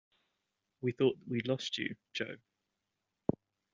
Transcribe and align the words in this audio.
We 0.81 0.93
thought 0.93 1.19
we'd 1.27 1.47
lost 1.47 1.77
you, 1.77 1.95
Jo! 2.15 2.37